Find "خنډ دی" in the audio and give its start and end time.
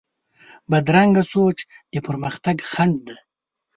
2.71-3.15